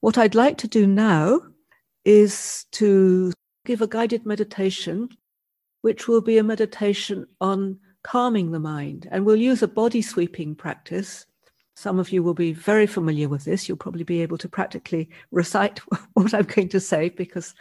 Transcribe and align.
What 0.00 0.16
I'd 0.16 0.36
like 0.36 0.58
to 0.58 0.68
do 0.68 0.86
now 0.86 1.40
is 2.04 2.66
to 2.72 3.32
give 3.64 3.82
a 3.82 3.88
guided 3.88 4.24
meditation, 4.24 5.08
which 5.82 6.06
will 6.06 6.20
be 6.20 6.38
a 6.38 6.44
meditation 6.44 7.26
on 7.40 7.80
calming 8.04 8.52
the 8.52 8.60
mind. 8.60 9.08
And 9.10 9.24
we'll 9.24 9.36
use 9.36 9.62
a 9.62 9.68
body 9.68 10.00
sweeping 10.00 10.54
practice. 10.54 11.26
Some 11.74 11.98
of 11.98 12.10
you 12.10 12.22
will 12.22 12.34
be 12.34 12.52
very 12.52 12.86
familiar 12.86 13.28
with 13.28 13.44
this. 13.44 13.68
You'll 13.68 13.76
probably 13.76 14.04
be 14.04 14.22
able 14.22 14.38
to 14.38 14.48
practically 14.48 15.10
recite 15.32 15.78
what 16.14 16.32
I'm 16.32 16.44
going 16.44 16.68
to 16.70 16.80
say 16.80 17.08
because 17.08 17.54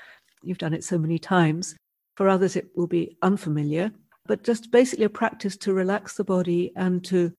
you've 0.43 0.59
done 0.59 0.75
it 0.75 0.83
so 0.83 0.99
many 0.99 1.17
times. 1.17 1.75
For 2.17 2.29
others, 2.29 2.55
it 2.55 2.69
will 2.75 2.87
be 2.87 3.17
unfamiliar, 3.23 3.91
but 4.27 4.43
just 4.43 4.71
basically 4.71 5.05
a 5.05 5.09
practice 5.09 5.57
to 5.57 5.73
relax 5.73 6.15
the 6.15 6.23
body 6.23 6.71
and 6.75 7.03
to 7.05 7.33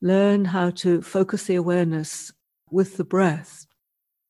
learn 0.00 0.44
how 0.44 0.70
to 0.70 1.02
focus 1.02 1.44
the 1.44 1.56
awareness 1.56 2.32
with 2.70 2.96
the 2.96 3.04
breath. 3.04 3.66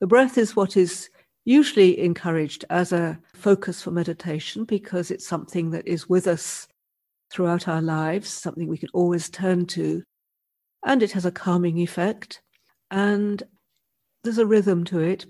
The 0.00 0.06
breath 0.06 0.38
is 0.38 0.56
what 0.56 0.76
is 0.76 1.08
usually 1.44 1.98
encouraged 2.00 2.64
as 2.70 2.92
a 2.92 3.18
focus 3.34 3.82
for 3.82 3.90
meditation 3.90 4.64
because 4.64 5.10
it's 5.10 5.26
something 5.26 5.70
that 5.70 5.86
is 5.86 6.08
with 6.08 6.26
us 6.26 6.66
throughout 7.30 7.68
our 7.68 7.82
lives, 7.82 8.28
something 8.28 8.68
we 8.68 8.78
can 8.78 8.88
always 8.92 9.28
turn 9.28 9.66
to. 9.66 10.02
And 10.84 11.02
it 11.02 11.12
has 11.12 11.24
a 11.24 11.32
calming 11.32 11.78
effect. 11.78 12.40
And 12.90 13.42
there's 14.22 14.38
a 14.38 14.46
rhythm 14.46 14.84
to 14.84 15.00
it. 15.00 15.26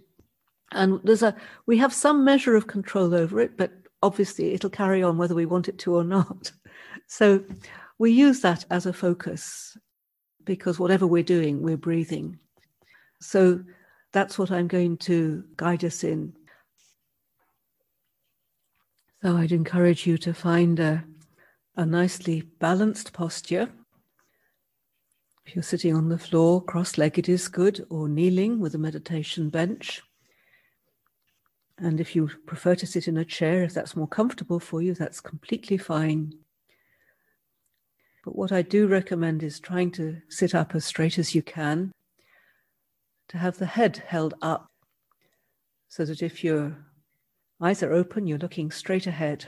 And 0.73 1.01
there's 1.05 1.23
a 1.23 1.37
we 1.67 1.79
have 1.79 1.93
some 1.93 2.25
measure 2.25 2.57
of 2.57 2.67
control 2.67 3.15
over 3.15 3.41
it, 3.41 3.57
but 3.57 3.73
obviously 4.03 4.53
it'll 4.53 4.71
carry 4.71 5.03
on 5.03 5.19
whether 5.19 5.35
we 5.35 5.47
want 5.47 5.69
it 5.69 5.79
to 5.79 5.95
or 5.95 6.05
not. 6.05 6.53
So 7.07 7.45
we 7.99 8.13
use 8.13 8.41
that 8.41 8.65
as 8.71 8.87
a 8.87 8.93
focus 8.93 9.77
because 10.45 10.79
whatever 10.79 11.07
we're 11.07 11.23
doing, 11.23 11.61
we're 11.61 11.77
breathing. 11.77 12.39
So 13.21 13.63
that's 14.15 14.39
what 14.39 14.53
I'm 14.53 14.69
going 14.69 14.97
to 14.99 15.45
guide 15.57 15.85
us 15.85 16.05
in. 16.05 16.33
So 19.21 19.37
I'd 19.37 19.51
encourage 19.51 20.07
you 20.07 20.17
to 20.19 20.33
find 20.33 20.79
a, 20.79 21.05
a 21.77 21.85
nicely 21.85 22.43
balanced 22.61 23.13
posture. 23.13 23.69
If 25.45 25.57
you're 25.57 25.65
sitting 25.65 25.97
on 25.97 26.09
the 26.09 26.19
floor, 26.19 26.63
cross 26.63 26.97
legged 26.97 27.29
is 27.29 27.49
good, 27.49 27.85
or 27.91 28.09
kneeling 28.09 28.61
with 28.61 28.77
a 28.77 28.79
meditation 28.79 29.51
bench. 29.51 30.01
And 31.79 32.01
if 32.01 32.15
you 32.15 32.31
prefer 32.47 32.77
to 32.77 32.87
sit 32.87 33.09
in 33.09 33.17
a 33.17 33.25
chair, 33.25 33.65
if 33.65 33.75
that's 33.75 33.97
more 33.97 34.07
comfortable 34.07 34.61
for 34.61 34.81
you, 34.81 34.95
that's 34.95 35.21
completely 35.21 35.77
fine. 35.77 36.33
But 38.25 38.37
what 38.37 38.53
I 38.53 38.63
do 38.63 38.87
recommend 38.87 39.43
is 39.43 39.59
trying 39.59 39.91
to 39.93 40.19
sit 40.29 40.55
up 40.55 40.77
as 40.77 40.85
straight 40.85 41.19
as 41.19 41.35
you 41.35 41.43
can 41.43 41.91
to 43.29 43.39
have 43.39 43.59
the 43.59 43.67
head 43.67 44.03
held 44.07 44.35
up 44.43 44.71
so 45.89 46.05
that 46.05 46.23
if 46.23 46.43
your 46.43 46.77
eyes 47.61 47.83
are 47.83 47.93
open, 47.93 48.27
you're 48.27 48.39
looking 48.39 48.71
straight 48.71 49.07
ahead. 49.07 49.47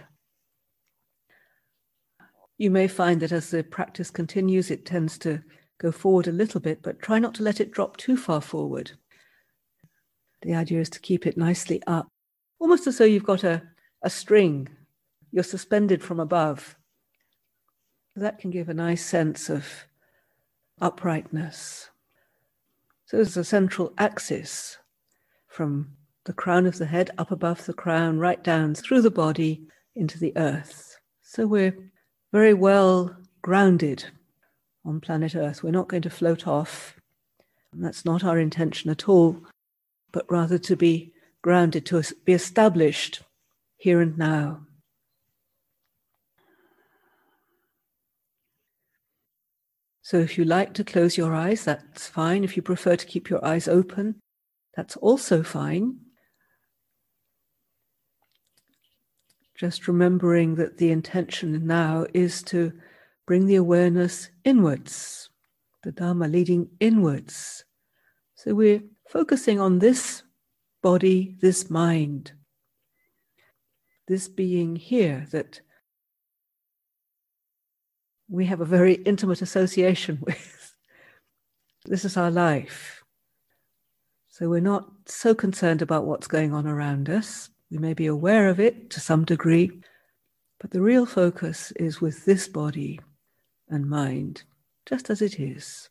You 2.59 2.71
may 2.71 2.89
find 2.89 3.21
that 3.21 3.33
as 3.33 3.51
the 3.51 3.63
practice 3.63 4.11
continues, 4.11 4.71
it 4.71 4.87
tends 4.87 5.19
to 5.19 5.43
go 5.79 5.93
forward 5.93 6.27
a 6.27 6.33
little 6.33 6.61
bit, 6.61 6.83
but 6.83 7.03
try 7.03 7.19
not 7.19 7.35
to 7.35 7.43
let 7.43 7.61
it 7.61 7.71
drop 7.71 7.97
too 7.97 8.17
far 8.17 8.41
forward. 8.41 8.93
The 10.43 10.55
idea 10.55 10.81
is 10.81 10.91
to 10.91 11.01
keep 11.01 11.27
it 11.27 11.37
nicely 11.37 11.83
up, 11.87 12.09
almost 12.59 12.87
as 12.87 12.99
though 12.99 13.05
you've 13.05 13.25
got 13.25 13.45
a, 13.45 13.63
a 14.03 14.09
string, 14.09 14.69
you're 15.33 15.45
suspended 15.45 16.03
from 16.03 16.21
above. 16.21 16.77
That 18.15 18.39
can 18.39 18.51
give 18.51 18.69
a 18.69 18.75
nice 18.75 19.05
sense 19.05 19.51
of 19.51 19.67
uprightness. 20.81 21.91
So 23.07 23.17
there's 23.17 23.37
a 23.37 23.45
central 23.45 23.93
axis 23.99 24.79
from 25.47 25.93
the 26.25 26.33
crown 26.33 26.67
of 26.67 26.79
the 26.79 26.87
head 26.87 27.11
up 27.19 27.31
above 27.31 27.65
the 27.65 27.73
crown, 27.73 28.19
right 28.19 28.43
down 28.43 28.75
through 28.75 29.03
the 29.03 29.11
body 29.11 29.63
into 29.95 30.19
the 30.19 30.33
earth. 30.37 30.99
So 31.23 31.47
we're 31.47 31.77
very 32.33 32.53
well 32.53 33.17
grounded 33.43 34.05
on 34.85 35.01
planet 35.01 35.37
Earth. 35.37 35.63
We're 35.63 35.71
not 35.71 35.89
going 35.89 36.03
to 36.03 36.11
float 36.11 36.47
off. 36.47 36.97
That's 37.73 38.05
not 38.05 38.25
our 38.25 38.39
intention 38.39 38.91
at 38.91 39.09
all, 39.09 39.41
but 40.13 40.31
rather 40.31 40.59
to 40.59 40.77
be 40.77 41.13
grounded, 41.43 41.87
to 41.87 42.03
be 42.25 42.33
established 42.33 43.23
here 43.77 44.01
and 44.01 44.19
now. 44.19 44.66
So 50.07 50.19
if 50.19 50.39
you 50.39 50.45
like 50.45 50.73
to 50.75 50.85
close 50.85 51.17
your 51.17 51.35
eyes, 51.35 51.65
that's 51.65 52.07
fine. 52.07 52.45
If 52.45 52.55
you 52.55 52.63
prefer 52.63 52.95
to 52.95 53.07
keep 53.07 53.29
your 53.29 53.45
eyes 53.45 53.67
open, 53.67 54.21
that's 54.77 54.97
also 54.99 55.43
fine. 55.43 55.97
Just 59.57 59.89
remembering 59.89 60.55
that 60.55 60.79
the 60.79 60.93
intention 60.93 61.67
now 61.67 62.07
is 62.15 62.45
to 62.45 62.73
bring 63.27 63.47
the 63.47 63.57
awareness 63.57 64.31
inwards, 64.45 65.29
the 65.83 65.91
Dharma 65.91 66.29
leading 66.29 66.69
inwards. 66.79 67.65
So 68.37 68.55
we're 68.55 68.85
focusing 69.09 69.59
on 69.59 69.81
this 69.81 70.23
body, 70.85 71.35
this 71.41 71.69
mind, 71.69 72.31
this 74.07 74.29
being 74.29 74.77
here 74.77 75.27
that 75.33 75.63
we 78.29 78.47
have 78.47 78.61
a 78.61 78.65
very 78.65 78.95
intimate 78.95 79.43
association 79.43 80.19
with. 80.27 80.75
This 81.85 82.05
is 82.05 82.17
our 82.17 82.31
life. 82.31 83.05
So 84.29 84.49
we're 84.49 84.61
not 84.61 84.91
so 85.07 85.35
concerned 85.35 85.83
about 85.83 86.05
what's 86.05 86.27
going 86.27 86.53
on 86.53 86.67
around 86.67 87.09
us. 87.09 87.49
We 87.71 87.79
may 87.79 87.95
be 87.95 88.07
aware 88.07 88.49
of 88.49 88.61
it 88.61 88.91
to 88.91 89.01
some 89.01 89.25
degree, 89.25 89.71
but 90.61 90.73
the 90.73 90.83
real 90.83 91.07
focus 91.07 91.73
is 91.77 92.01
with 92.01 92.25
this 92.25 92.49
body 92.49 93.01
and 93.69 93.89
mind, 93.89 94.43
just 94.85 95.11
as 95.11 95.23
it 95.23 95.41
is. 95.41 95.89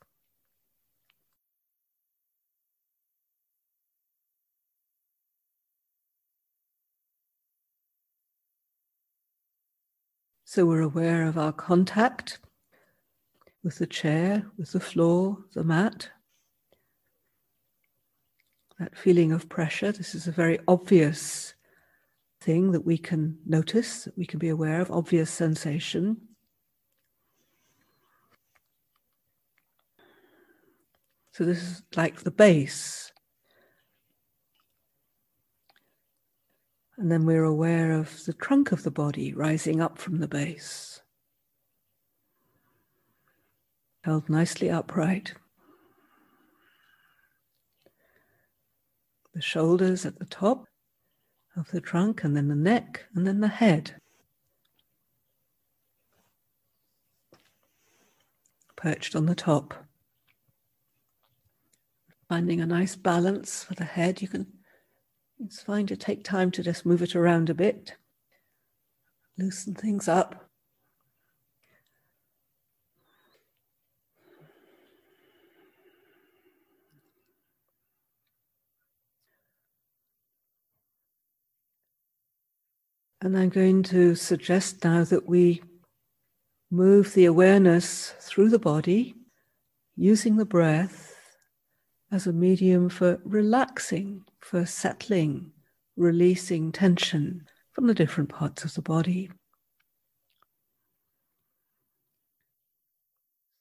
So 10.55 10.65
we're 10.65 10.83
aware 10.83 11.27
of 11.27 11.37
our 11.37 11.51
contact 11.51 12.39
with 13.61 13.77
the 13.77 13.85
chair, 13.85 14.45
with 14.57 14.71
the 14.71 14.79
floor, 14.79 15.37
the 15.53 15.65
mat. 15.65 16.07
That 18.79 18.97
feeling 18.97 19.33
of 19.33 19.49
pressure, 19.49 19.91
this 19.91 20.15
is 20.15 20.27
a 20.27 20.31
very 20.31 20.59
obvious 20.65 21.55
thing 22.39 22.71
that 22.71 22.85
we 22.85 22.97
can 22.97 23.37
notice, 23.45 24.05
that 24.05 24.17
we 24.17 24.25
can 24.25 24.39
be 24.39 24.47
aware 24.47 24.79
of, 24.79 24.89
obvious 24.91 25.29
sensation. 25.29 26.21
So 31.33 31.43
this 31.43 31.61
is 31.61 31.81
like 31.97 32.21
the 32.21 32.31
base 32.31 33.11
And 36.97 37.11
then 37.11 37.25
we're 37.25 37.43
aware 37.43 37.91
of 37.91 38.23
the 38.25 38.33
trunk 38.33 38.71
of 38.71 38.83
the 38.83 38.91
body 38.91 39.33
rising 39.33 39.81
up 39.81 39.97
from 39.97 40.19
the 40.19 40.27
base, 40.27 41.01
held 44.03 44.29
nicely 44.29 44.69
upright. 44.69 45.33
The 49.33 49.41
shoulders 49.41 50.05
at 50.05 50.19
the 50.19 50.25
top 50.25 50.67
of 51.57 51.69
the 51.71 51.81
trunk, 51.81 52.23
and 52.23 52.35
then 52.35 52.47
the 52.47 52.55
neck, 52.55 53.05
and 53.13 53.27
then 53.27 53.41
the 53.41 53.49
head. 53.49 53.95
Perched 58.77 59.15
on 59.15 59.25
the 59.25 59.35
top. 59.35 59.73
Finding 62.29 62.61
a 62.61 62.65
nice 62.65 62.95
balance 62.95 63.63
for 63.63 63.73
the 63.73 63.83
head. 63.83 64.21
You 64.21 64.27
can 64.29 64.47
it's 65.43 65.61
fine 65.61 65.87
to 65.87 65.97
take 65.97 66.23
time 66.23 66.51
to 66.51 66.63
just 66.63 66.85
move 66.85 67.01
it 67.01 67.15
around 67.15 67.49
a 67.49 67.53
bit, 67.53 67.95
loosen 69.37 69.75
things 69.75 70.07
up. 70.07 70.49
And 83.21 83.37
I'm 83.37 83.49
going 83.49 83.81
to 83.83 84.13
suggest 84.13 84.83
now 84.83 85.03
that 85.03 85.27
we 85.27 85.63
move 86.69 87.13
the 87.13 87.25
awareness 87.25 88.13
through 88.19 88.49
the 88.49 88.59
body 88.59 89.15
using 89.95 90.35
the 90.35 90.45
breath 90.45 91.04
as 92.11 92.27
a 92.27 92.33
medium 92.33 92.89
for 92.89 93.19
relaxing 93.23 94.23
for 94.39 94.65
settling, 94.65 95.51
releasing 95.97 96.71
tension 96.71 97.43
from 97.71 97.87
the 97.87 97.93
different 97.93 98.29
parts 98.29 98.63
of 98.63 98.73
the 98.73 98.81
body. 98.81 99.29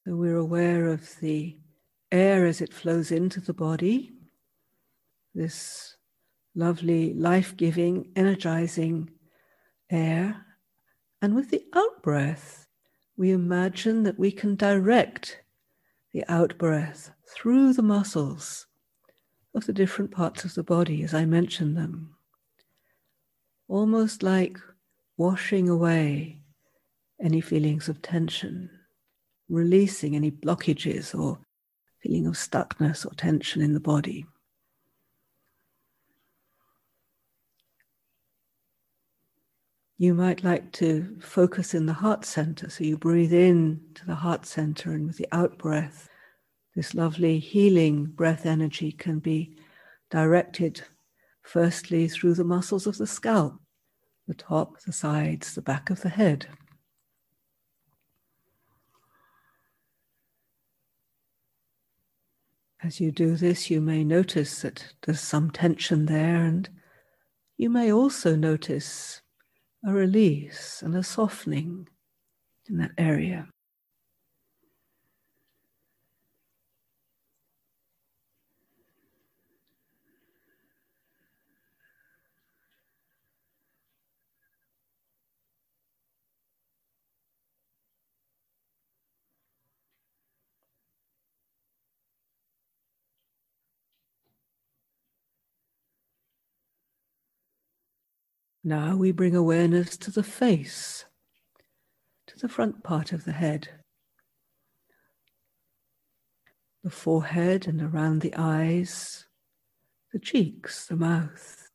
So 0.06 0.14
we're 0.14 0.37
aware 0.37 0.88
of 0.88 1.19
the 1.20 1.56
air 2.12 2.46
as 2.46 2.61
it 2.61 2.75
flows 2.75 3.11
into 3.11 3.41
the 3.41 3.55
body 3.55 4.12
this 5.35 5.96
lovely, 6.55 7.12
life 7.14 7.56
giving, 7.56 8.12
energizing 8.14 9.11
air. 9.91 10.44
And 11.20 11.35
with 11.35 11.50
the 11.50 11.64
out 11.75 12.02
breath, 12.02 12.67
we 13.17 13.32
imagine 13.32 14.05
that 14.05 14.19
we 14.19 14.31
can 14.31 14.55
direct 14.56 15.41
the 16.12 16.25
out 16.29 16.56
breath 16.58 17.11
through 17.29 17.73
the 17.73 17.82
muscles 17.82 18.67
of 19.55 19.67
the 19.67 19.73
different 19.73 20.11
parts 20.11 20.44
of 20.44 20.55
the 20.55 20.62
body 20.62 21.03
as 21.03 21.15
I 21.15 21.25
mentioned 21.25 21.76
them. 21.76 22.17
Almost 23.69 24.23
like 24.23 24.59
washing 25.17 25.69
away 25.69 26.41
any 27.21 27.41
feelings 27.41 27.88
of 27.88 28.03
tension, 28.03 28.69
releasing 29.49 30.17
any 30.17 30.31
blockages 30.31 31.19
or 31.19 31.38
feeling 32.00 32.26
of 32.26 32.35
stuckness 32.35 33.06
or 33.06 33.15
tension 33.15 33.62
in 33.62 33.73
the 33.73 33.81
body. 33.81 34.27
You 39.97 40.12
might 40.12 40.43
like 40.43 40.73
to 40.73 41.17
focus 41.20 41.73
in 41.73 41.87
the 41.87 41.93
heart 41.93 42.25
center. 42.25 42.69
So 42.69 42.82
you 42.82 42.99
breathe 42.99 43.32
in 43.32 43.81
to 43.94 44.05
the 44.05 44.17
heart 44.17 44.44
center, 44.44 44.93
and 44.93 45.06
with 45.06 45.17
the 45.17 45.29
out 45.31 45.56
breath, 45.56 46.09
this 46.75 46.94
lovely 46.94 47.38
healing 47.38 48.05
breath 48.05 48.47
energy 48.47 48.91
can 48.91 49.21
be 49.21 49.56
directed 50.11 50.82
firstly 51.43 52.09
through 52.09 52.35
the 52.35 52.44
muscles 52.44 52.87
of 52.87 52.99
the 52.99 53.06
scalp, 53.06 53.61
the 54.26 54.35
top, 54.35 54.81
the 54.81 54.93
sides, 54.93 55.55
the 55.55 55.62
back 55.62 55.91
of 55.91 56.00
the 56.00 56.09
head. 56.09 56.47
As 62.82 63.00
you 63.00 63.12
do 63.12 63.37
this, 63.37 63.70
you 63.70 63.81
may 63.81 64.05
notice 64.05 64.61
that 64.61 64.93
there's 65.03 65.20
some 65.20 65.50
tension 65.50 66.05
there, 66.05 66.44
and 66.44 66.69
you 67.56 67.70
may 67.70 67.91
also 67.93 68.37
notice 68.37 69.23
a 69.87 69.93
release 69.93 70.82
and 70.82 70.94
a 70.94 71.03
softening 71.03 71.88
in 72.69 72.79
that 72.79 72.91
area. 72.99 73.49
Now 98.67 98.97
we 98.97 99.13
bring 99.13 99.37
awareness 99.37 99.95
to 99.99 100.11
the 100.11 100.23
face, 100.23 101.05
to 102.27 102.39
the 102.39 102.49
front 102.49 102.83
part 102.83 103.13
of 103.13 103.27
the 103.27 103.33
head, 103.33 103.69
the 106.83 106.89
forehead 106.89 107.67
and 107.67 107.83
around 107.83 108.23
the 108.23 108.35
eyes, 108.35 109.27
the 110.15 110.19
cheeks, 110.19 110.87
the 110.87 110.97
mouth. 110.97 111.69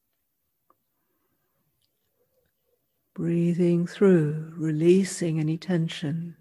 Breathing 3.13 3.85
through, 3.85 4.53
releasing 4.57 5.39
any 5.39 5.59
tension, 5.59 6.37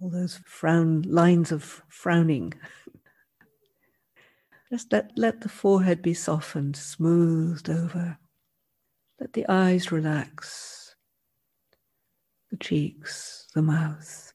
all 0.00 0.08
those 0.08 0.40
frown 0.46 1.02
lines 1.02 1.52
of 1.52 1.82
frowning. 1.88 2.54
Just 4.72 4.90
let, 4.92 5.10
let 5.14 5.42
the 5.42 5.50
forehead 5.50 6.00
be 6.00 6.14
softened, 6.14 6.74
smoothed 6.74 7.68
over. 7.68 8.18
Let 9.18 9.32
the 9.32 9.46
eyes 9.48 9.90
relax, 9.90 10.94
the 12.50 12.58
cheeks, 12.58 13.48
the 13.54 13.62
mouth. 13.62 14.32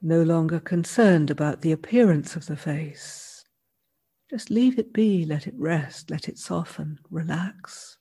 No 0.00 0.22
longer 0.22 0.60
concerned 0.60 1.30
about 1.30 1.62
the 1.62 1.72
appearance 1.72 2.36
of 2.36 2.46
the 2.46 2.56
face. 2.56 3.44
Just 4.30 4.50
leave 4.50 4.78
it 4.78 4.92
be, 4.92 5.24
let 5.24 5.48
it 5.48 5.54
rest, 5.56 6.10
let 6.10 6.28
it 6.28 6.38
soften, 6.38 7.00
relax. 7.10 7.96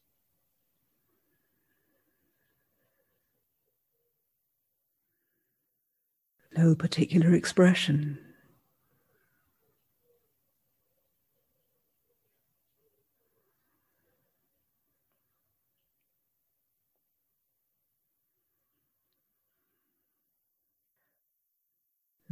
No 6.55 6.75
particular 6.75 7.33
expression. 7.33 8.24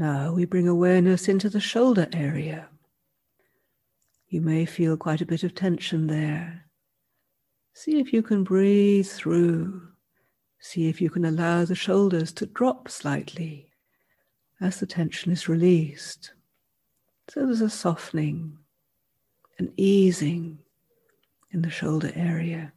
Now 0.03 0.33
we 0.33 0.43
bring 0.43 0.67
awareness 0.67 1.29
into 1.29 1.49
the 1.49 1.61
shoulder 1.61 2.09
area. 2.11 2.67
You 4.27 4.41
may 4.41 4.65
feel 4.65 4.97
quite 4.97 5.21
a 5.21 5.25
bit 5.25 5.43
of 5.43 5.55
tension 5.55 6.07
there. 6.07 6.65
See 7.73 8.01
if 8.01 8.11
you 8.11 8.21
can 8.21 8.43
breathe 8.43 9.07
through. 9.07 9.81
See 10.59 10.89
if 10.89 10.99
you 10.99 11.09
can 11.09 11.23
allow 11.23 11.63
the 11.63 11.73
shoulders 11.73 12.33
to 12.33 12.45
drop 12.47 12.89
slightly 12.89 13.69
as 14.59 14.81
the 14.81 14.85
tension 14.85 15.31
is 15.31 15.47
released. 15.47 16.33
So 17.29 17.45
there's 17.45 17.61
a 17.61 17.69
softening, 17.69 18.57
an 19.57 19.71
easing 19.77 20.59
in 21.53 21.61
the 21.61 21.69
shoulder 21.69 22.11
area. 22.13 22.73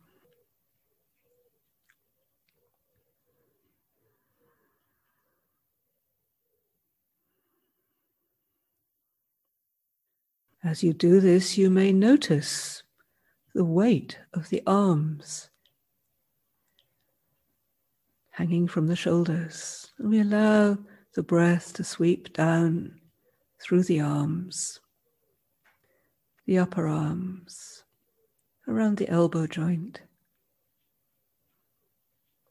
As 10.67 10.83
you 10.83 10.93
do 10.93 11.21
this, 11.21 11.57
you 11.57 11.71
may 11.71 11.93
notice 11.93 12.83
the 13.55 13.65
weight 13.65 14.19
of 14.35 14.49
the 14.49 14.65
arms 14.67 15.49
hanging 18.31 18.67
from 18.67 18.89
the 18.89 18.97
shoulders. 18.97 19.93
And 19.97 20.11
we 20.11 20.21
allow 20.21 20.77
the 21.15 21.23
breath 21.23 21.73
to 21.75 21.85
sweep 21.85 22.33
down 22.33 23.01
through 23.63 23.85
the 23.85 24.01
arms, 24.01 24.81
the 26.47 26.59
upper 26.59 26.89
arms, 26.89 27.85
around 28.67 28.97
the 28.97 29.09
elbow 29.09 29.47
joint, 29.47 30.03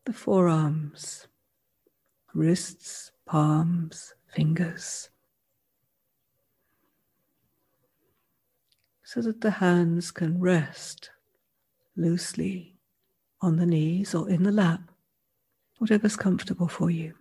the 0.05 0.13
forearms, 0.13 1.27
wrists, 2.33 3.11
palms, 3.25 4.13
fingers. 4.33 5.09
So 9.05 9.21
that 9.21 9.39
the 9.41 9.51
hands 9.51 10.09
can 10.09 10.41
rest 10.41 11.11
loosely 11.95 12.75
on 13.39 13.57
the 13.57 13.65
knees 13.65 14.15
or 14.15 14.27
in 14.27 14.41
the 14.41 14.51
lap, 14.51 14.81
whatever's 15.77 16.15
comfortable 16.15 16.67
for 16.67 16.89
you. 16.89 17.13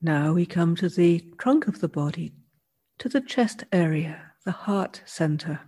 Now 0.00 0.34
we 0.34 0.46
come 0.46 0.76
to 0.76 0.88
the 0.88 1.24
trunk 1.38 1.66
of 1.66 1.80
the 1.80 1.88
body, 1.88 2.34
to 2.98 3.08
the 3.08 3.22
chest 3.22 3.64
area 3.72 4.33
the 4.44 4.52
heart 4.52 5.02
center. 5.06 5.60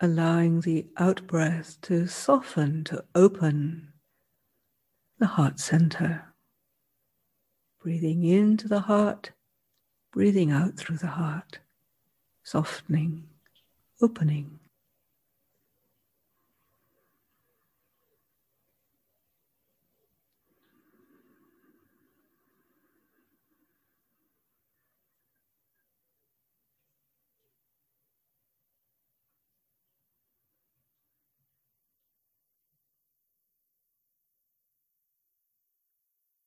Allowing 0.00 0.62
the 0.62 0.86
out 0.96 1.26
breath 1.26 1.78
to 1.82 2.06
soften, 2.06 2.82
to 2.84 3.04
open 3.14 3.92
the 5.18 5.26
heart 5.26 5.60
center. 5.60 6.34
Breathing 7.82 8.24
into 8.24 8.68
the 8.68 8.80
heart, 8.80 9.32
breathing 10.12 10.50
out 10.50 10.76
through 10.76 10.96
the 10.96 11.08
heart, 11.08 11.58
softening, 12.42 13.28
opening. 14.00 14.58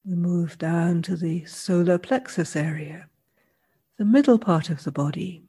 We 0.07 0.13
move 0.15 0.59
down 0.59 1.01
to 1.03 1.15
the 1.15 1.45
solar 1.45 1.97
plexus 1.97 2.55
area, 2.55 3.09
the 3.97 4.05
middle 4.05 4.37
part 4.37 4.69
of 4.69 4.83
the 4.83 4.91
body. 4.91 5.41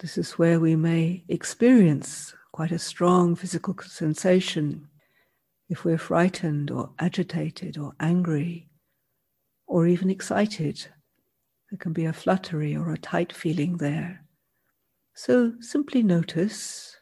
This 0.00 0.18
is 0.18 0.32
where 0.32 0.58
we 0.58 0.74
may 0.74 1.22
experience 1.28 2.34
quite 2.50 2.72
a 2.72 2.78
strong 2.80 3.36
physical 3.36 3.76
sensation 3.84 4.88
if 5.68 5.84
we're 5.84 5.98
frightened 5.98 6.72
or 6.72 6.90
agitated 6.98 7.78
or 7.78 7.92
angry 8.00 8.68
or 9.68 9.86
even 9.86 10.10
excited. 10.10 10.84
There 11.70 11.78
can 11.78 11.92
be 11.92 12.06
a 12.06 12.12
fluttery 12.12 12.74
or 12.74 12.90
a 12.90 12.98
tight 12.98 13.32
feeling 13.32 13.76
there. 13.76 14.24
So 15.14 15.52
simply 15.60 16.02
notice 16.02 16.96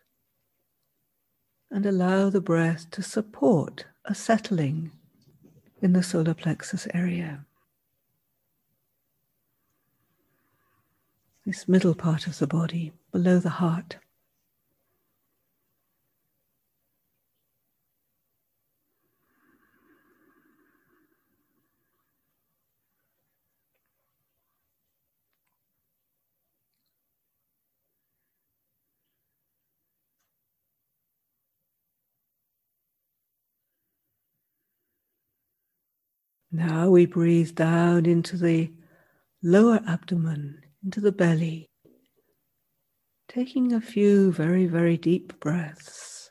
and 1.71 1.87
allow 1.87 2.29
the 2.29 2.43
breath 2.43 2.91
to 2.91 3.03
support 3.03 3.87
a 4.05 4.15
settling 4.15 4.93
in 5.87 5.93
the 5.93 6.02
solar 6.02 6.35
plexus 6.35 6.88
area. 6.93 7.45
This 11.47 11.69
middle 11.69 11.95
part 11.95 12.26
of 12.26 12.40
the 12.40 12.47
body, 12.49 12.93
below 13.12 13.38
the 13.38 13.50
heart. 13.62 13.99
Now 36.57 36.89
we 36.89 37.05
breathe 37.05 37.55
down 37.55 38.07
into 38.07 38.39
the 38.39 38.73
lower 39.43 39.79
abdomen, 39.87 40.63
into 40.83 41.03
the 41.03 41.13
belly, 41.13 41.69
taking 43.29 43.75
a 43.75 43.81
few 43.83 44.33
very, 44.33 44.65
very 44.65 44.97
deep 44.97 45.39
breaths, 45.39 46.31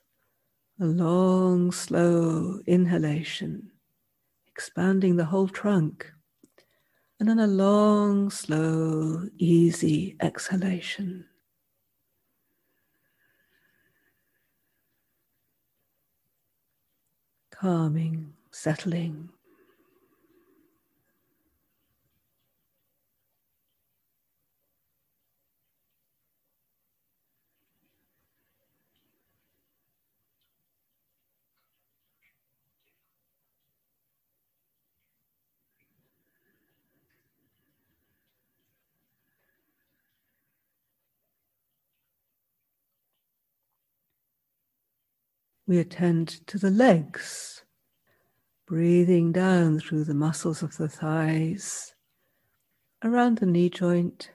a 0.82 0.86
long, 0.86 1.72
slow 1.72 2.60
inhalation, 2.66 3.70
expanding 4.48 5.16
the 5.16 5.26
whole 5.26 5.48
trunk, 5.48 6.12
and 7.20 7.30
then 7.30 7.38
a 7.38 7.46
long, 7.46 8.32
slow, 8.32 9.30
easy 9.38 10.18
exhalation. 10.20 11.26
Calming, 17.52 18.34
settling. 18.50 19.30
We 45.68 45.80
attend 45.80 46.46
to 46.48 46.60
the 46.60 46.70
legs, 46.70 47.64
breathing 48.68 49.32
down 49.32 49.80
through 49.80 50.04
the 50.04 50.14
muscles 50.14 50.62
of 50.62 50.78
the 50.78 50.88
thighs, 50.88 51.96
around 53.04 53.40
the 53.40 53.46
knee 53.46 53.70
joint, 53.70 54.32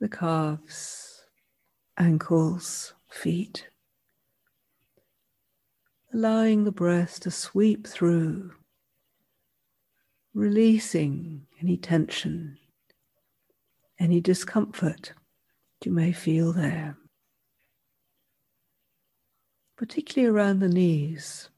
the 0.00 0.08
calves, 0.08 1.24
ankles, 1.98 2.94
feet. 3.08 3.68
Allowing 6.12 6.64
the 6.64 6.72
breath 6.72 7.20
to 7.20 7.30
sweep 7.30 7.86
through, 7.86 8.52
releasing 10.32 11.46
any 11.60 11.76
tension, 11.76 12.58
any 13.98 14.20
discomfort 14.20 15.12
you 15.84 15.92
may 15.92 16.12
feel 16.12 16.52
there 16.52 16.96
particularly 19.76 20.32
around 20.32 20.60
the 20.60 20.68
knees. 20.68 21.48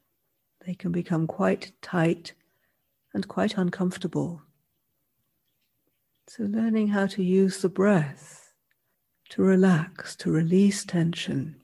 They 0.66 0.74
can 0.74 0.92
become 0.92 1.26
quite 1.26 1.72
tight 1.82 2.32
and 3.14 3.28
quite 3.28 3.56
uncomfortable. 3.56 4.42
So, 6.28 6.44
learning 6.44 6.88
how 6.88 7.06
to 7.06 7.22
use 7.22 7.62
the 7.62 7.68
breath 7.68 8.52
to 9.30 9.42
relax, 9.42 10.16
to 10.16 10.30
release 10.30 10.84
tension, 10.84 11.62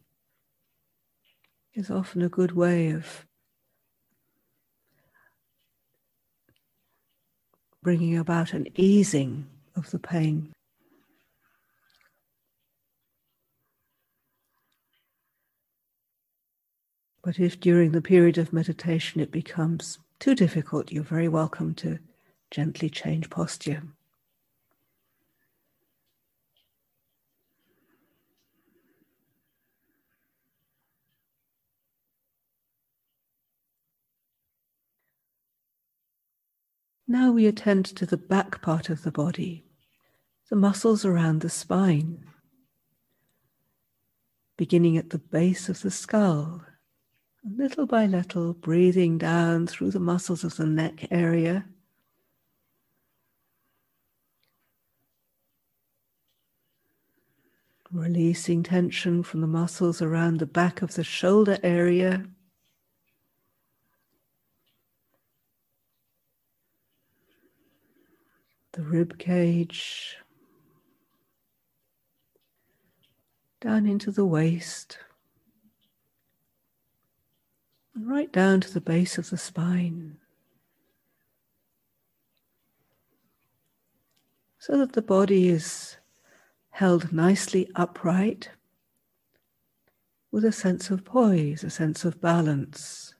is 1.74 1.90
often 1.90 2.22
a 2.22 2.28
good 2.28 2.52
way 2.52 2.90
of 2.90 3.26
bringing 7.82 8.16
about 8.16 8.52
an 8.52 8.68
easing 8.76 9.46
of 9.74 9.90
the 9.90 9.98
pain. 9.98 10.52
But 17.22 17.38
if 17.38 17.60
during 17.60 17.92
the 17.92 18.02
period 18.02 18.36
of 18.36 18.52
meditation 18.52 19.20
it 19.20 19.30
becomes 19.30 19.98
too 20.18 20.34
difficult, 20.34 20.90
you're 20.90 21.04
very 21.04 21.28
welcome 21.28 21.72
to 21.76 22.00
gently 22.50 22.90
change 22.90 23.30
posture. 23.30 23.84
Now 37.06 37.30
we 37.30 37.46
attend 37.46 37.84
to 37.86 38.06
the 38.06 38.16
back 38.16 38.62
part 38.62 38.88
of 38.88 39.02
the 39.02 39.12
body, 39.12 39.64
the 40.48 40.56
muscles 40.56 41.04
around 41.04 41.40
the 41.40 41.50
spine, 41.50 42.24
beginning 44.56 44.96
at 44.96 45.10
the 45.10 45.18
base 45.18 45.68
of 45.68 45.82
the 45.82 45.90
skull 45.90 46.64
little 47.44 47.86
by 47.86 48.06
little, 48.06 48.54
breathing 48.54 49.18
down 49.18 49.66
through 49.66 49.90
the 49.90 50.00
muscles 50.00 50.44
of 50.44 50.56
the 50.56 50.66
neck 50.66 51.06
area. 51.10 51.64
Releasing 57.90 58.62
tension 58.62 59.22
from 59.22 59.42
the 59.42 59.46
muscles 59.46 60.00
around 60.00 60.38
the 60.38 60.46
back 60.46 60.80
of 60.80 60.94
the 60.94 61.04
shoulder 61.04 61.58
area. 61.62 62.26
The 68.72 68.82
rib 68.82 69.18
cage. 69.18 70.16
Down 73.60 73.86
into 73.86 74.10
the 74.10 74.24
waist 74.24 74.98
and 77.94 78.08
right 78.08 78.32
down 78.32 78.60
to 78.60 78.72
the 78.72 78.80
base 78.80 79.18
of 79.18 79.30
the 79.30 79.36
spine. 79.36 80.16
So 84.58 84.78
that 84.78 84.92
the 84.92 85.02
body 85.02 85.48
is 85.48 85.96
held 86.70 87.12
nicely 87.12 87.68
upright 87.74 88.50
with 90.30 90.44
a 90.44 90.52
sense 90.52 90.90
of 90.90 91.04
poise, 91.04 91.62
a 91.62 91.70
sense 91.70 92.04
of 92.04 92.20
balance, 92.20 93.14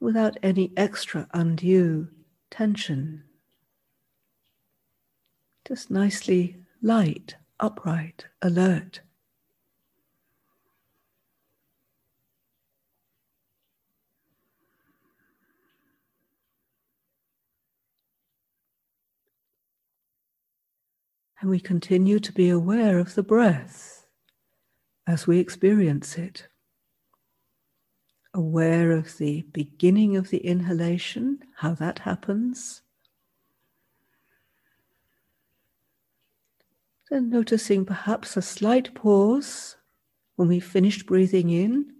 without 0.00 0.36
any 0.42 0.72
extra 0.76 1.28
undue 1.32 2.08
tension. 2.50 3.22
Just 5.66 5.90
nicely 5.90 6.56
light, 6.82 7.36
upright, 7.60 8.26
alert. 8.42 9.00
And 21.44 21.50
we 21.50 21.60
continue 21.60 22.20
to 22.20 22.32
be 22.32 22.48
aware 22.48 22.98
of 22.98 23.14
the 23.14 23.22
breath 23.22 24.06
as 25.06 25.26
we 25.26 25.38
experience 25.38 26.16
it. 26.16 26.48
Aware 28.32 28.92
of 28.92 29.18
the 29.18 29.42
beginning 29.52 30.16
of 30.16 30.30
the 30.30 30.38
inhalation, 30.38 31.40
how 31.56 31.74
that 31.74 31.98
happens. 31.98 32.80
Then 37.10 37.28
noticing 37.28 37.84
perhaps 37.84 38.38
a 38.38 38.40
slight 38.40 38.94
pause 38.94 39.76
when 40.36 40.48
we 40.48 40.60
finished 40.60 41.04
breathing 41.04 41.50
in, 41.50 41.92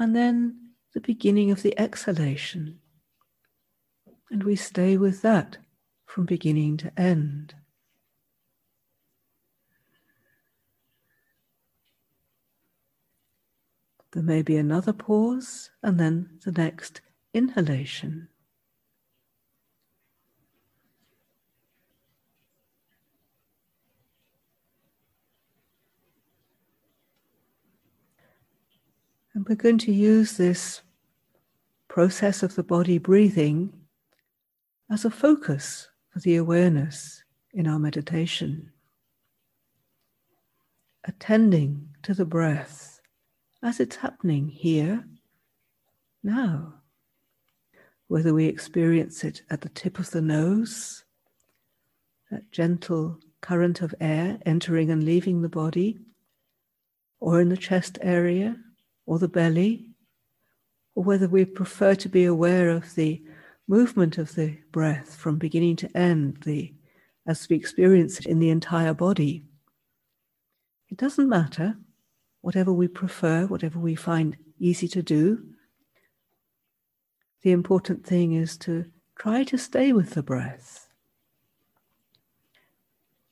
and 0.00 0.16
then 0.16 0.72
the 0.94 1.00
beginning 1.00 1.52
of 1.52 1.62
the 1.62 1.78
exhalation. 1.78 2.80
And 4.32 4.42
we 4.42 4.56
stay 4.56 4.96
with 4.96 5.22
that 5.22 5.58
from 6.06 6.26
beginning 6.26 6.76
to 6.78 7.00
end. 7.00 7.54
There 14.14 14.22
may 14.22 14.42
be 14.42 14.56
another 14.56 14.92
pause 14.92 15.70
and 15.82 15.98
then 15.98 16.38
the 16.44 16.52
next 16.52 17.00
inhalation. 17.32 18.28
And 29.34 29.44
we're 29.48 29.56
going 29.56 29.78
to 29.78 29.92
use 29.92 30.36
this 30.36 30.82
process 31.88 32.44
of 32.44 32.54
the 32.54 32.62
body 32.62 32.98
breathing 32.98 33.72
as 34.88 35.04
a 35.04 35.10
focus 35.10 35.88
for 36.10 36.20
the 36.20 36.36
awareness 36.36 37.24
in 37.52 37.66
our 37.66 37.80
meditation. 37.80 38.70
Attending 41.02 41.88
to 42.04 42.14
the 42.14 42.24
breath 42.24 42.83
as 43.64 43.80
it's 43.80 43.96
happening 43.96 44.46
here, 44.46 45.02
now. 46.22 46.74
Whether 48.08 48.34
we 48.34 48.44
experience 48.44 49.24
it 49.24 49.40
at 49.48 49.62
the 49.62 49.70
tip 49.70 49.98
of 49.98 50.10
the 50.10 50.20
nose, 50.20 51.04
that 52.30 52.52
gentle 52.52 53.18
current 53.40 53.80
of 53.80 53.94
air 54.00 54.38
entering 54.44 54.90
and 54.90 55.02
leaving 55.02 55.40
the 55.40 55.48
body, 55.48 55.98
or 57.20 57.40
in 57.40 57.48
the 57.48 57.56
chest 57.56 57.98
area, 58.02 58.56
or 59.06 59.18
the 59.18 59.28
belly, 59.28 59.86
or 60.94 61.02
whether 61.02 61.26
we 61.26 61.46
prefer 61.46 61.94
to 61.94 62.08
be 62.08 62.26
aware 62.26 62.68
of 62.68 62.94
the 62.94 63.22
movement 63.66 64.18
of 64.18 64.34
the 64.34 64.58
breath 64.72 65.16
from 65.16 65.38
beginning 65.38 65.76
to 65.76 65.96
end, 65.96 66.36
the, 66.44 66.74
as 67.26 67.48
we 67.48 67.56
experience 67.56 68.18
it 68.18 68.26
in 68.26 68.40
the 68.40 68.50
entire 68.50 68.92
body. 68.92 69.42
It 70.90 70.98
doesn't 70.98 71.28
matter, 71.30 71.78
whatever 72.44 72.70
we 72.70 72.86
prefer, 72.86 73.46
whatever 73.46 73.78
we 73.78 73.94
find 73.94 74.36
easy 74.58 74.86
to 74.86 75.02
do. 75.02 75.42
The 77.40 77.52
important 77.52 78.04
thing 78.04 78.34
is 78.34 78.58
to 78.58 78.84
try 79.16 79.44
to 79.44 79.56
stay 79.56 79.94
with 79.94 80.10
the 80.10 80.22
breath, 80.22 80.90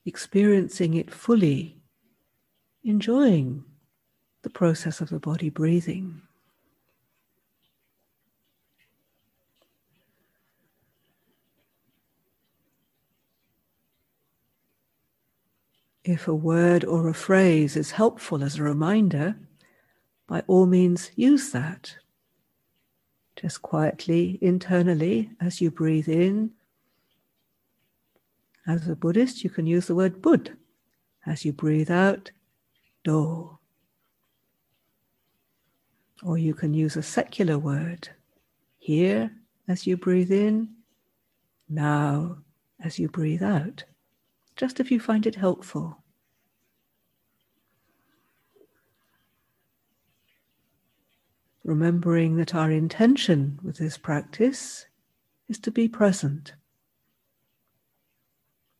experiencing 0.03 0.95
it 0.95 1.13
fully, 1.13 1.77
enjoying 2.83 3.63
the 4.41 4.49
process 4.49 4.99
of 4.99 5.09
the 5.09 5.19
body 5.19 5.49
breathing. 5.51 6.23
If 16.03 16.27
a 16.27 16.35
word 16.35 16.83
or 16.83 17.07
a 17.07 17.13
phrase 17.13 17.77
is 17.77 17.91
helpful 17.91 18.43
as 18.43 18.59
a 18.59 18.63
reminder, 18.63 19.37
by 20.27 20.43
all 20.47 20.65
means 20.65 21.11
use 21.15 21.51
that. 21.51 21.95
Just 23.37 23.61
quietly, 23.61 24.37
internally, 24.41 25.31
as 25.39 25.61
you 25.61 25.71
breathe 25.71 26.09
in. 26.09 26.51
As 28.67 28.87
a 28.89 28.95
Buddhist, 28.95 29.45
you 29.45 29.49
can 29.49 29.65
use 29.65 29.87
the 29.87 29.95
word 29.95 30.21
Bud. 30.21 30.57
As 31.25 31.45
you 31.45 31.53
breathe 31.53 31.89
out, 31.89 32.31
Do. 33.05 33.57
Or 36.21 36.37
you 36.37 36.53
can 36.53 36.73
use 36.73 36.97
a 36.97 37.03
secular 37.03 37.57
word. 37.57 38.09
Here, 38.77 39.31
as 39.69 39.87
you 39.87 39.95
breathe 39.95 40.31
in. 40.31 40.69
Now, 41.69 42.39
as 42.81 42.99
you 42.99 43.07
breathe 43.07 43.43
out 43.43 43.85
just 44.55 44.79
if 44.79 44.91
you 44.91 44.99
find 44.99 45.25
it 45.25 45.35
helpful. 45.35 45.97
Remembering 51.63 52.35
that 52.37 52.53
our 52.53 52.69
intention 52.71 53.59
with 53.63 53.77
this 53.77 53.97
practice 53.97 54.85
is 55.47 55.57
to 55.59 55.71
be 55.71 55.87
present, 55.87 56.53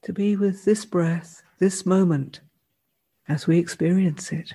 to 0.02 0.12
be 0.12 0.36
with 0.36 0.66
this 0.66 0.86
breath, 0.86 1.42
this 1.60 1.86
moment, 1.86 2.42
as 3.28 3.48
we 3.48 3.58
experience 3.58 4.32
it. 4.32 4.54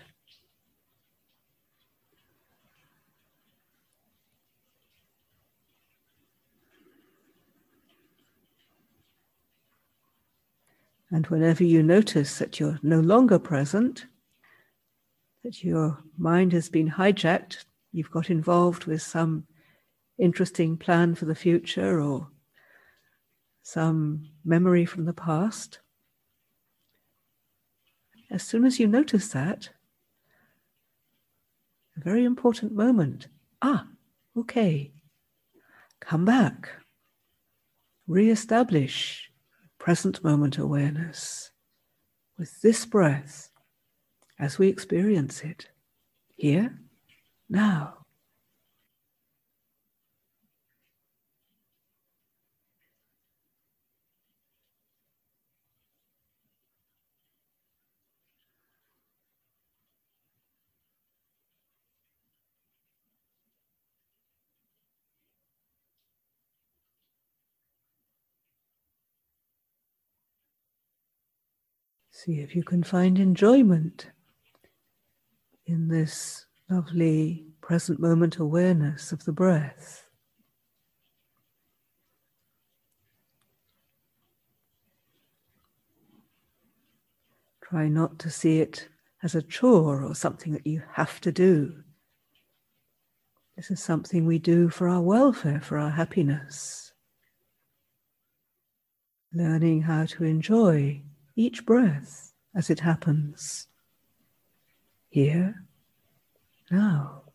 And 11.10 11.26
whenever 11.28 11.64
you 11.64 11.82
notice 11.82 12.38
that 12.38 12.60
you're 12.60 12.78
no 12.82 13.00
longer 13.00 13.38
present, 13.38 14.06
that 15.42 15.64
your 15.64 15.98
mind 16.18 16.52
has 16.52 16.68
been 16.68 16.90
hijacked, 16.90 17.64
you've 17.92 18.10
got 18.10 18.28
involved 18.30 18.84
with 18.84 19.00
some 19.00 19.44
interesting 20.18 20.76
plan 20.76 21.14
for 21.14 21.24
the 21.24 21.34
future 21.34 22.00
or 22.00 22.28
some 23.62 24.28
memory 24.44 24.84
from 24.84 25.04
the 25.04 25.12
past, 25.12 25.78
as 28.30 28.42
soon 28.42 28.64
as 28.64 28.78
you 28.78 28.86
notice 28.86 29.28
that, 29.28 29.70
a 31.96 32.00
very 32.00 32.24
important 32.24 32.72
moment. 32.72 33.28
Ah, 33.62 33.86
okay. 34.36 34.92
Come 36.00 36.24
back. 36.24 36.70
Re-establish 38.06 39.27
present 39.88 40.22
moment 40.22 40.58
awareness 40.58 41.50
with 42.36 42.60
this 42.60 42.84
breath 42.84 43.48
as 44.38 44.58
we 44.58 44.68
experience 44.68 45.40
it 45.40 45.66
here, 46.36 46.78
now. 47.48 47.94
See 72.24 72.40
if 72.40 72.56
you 72.56 72.64
can 72.64 72.82
find 72.82 73.16
enjoyment 73.16 74.10
in 75.66 75.86
this 75.86 76.46
lovely 76.68 77.46
present 77.60 78.00
moment 78.00 78.38
awareness 78.38 79.12
of 79.12 79.24
the 79.24 79.30
breath. 79.30 80.04
Try 87.62 87.86
not 87.86 88.18
to 88.18 88.30
see 88.30 88.58
it 88.58 88.88
as 89.22 89.36
a 89.36 89.42
chore 89.42 90.02
or 90.02 90.16
something 90.16 90.52
that 90.54 90.66
you 90.66 90.82
have 90.94 91.20
to 91.20 91.30
do. 91.30 91.72
This 93.54 93.70
is 93.70 93.80
something 93.80 94.26
we 94.26 94.40
do 94.40 94.70
for 94.70 94.88
our 94.88 95.02
welfare, 95.02 95.60
for 95.60 95.78
our 95.78 95.90
happiness. 95.90 96.92
Learning 99.32 99.82
how 99.82 100.06
to 100.06 100.24
enjoy 100.24 101.04
each 101.38 101.64
breath 101.64 102.32
as 102.52 102.68
it 102.68 102.80
happens. 102.80 103.68
Here, 105.08 105.62
now. 106.68 107.27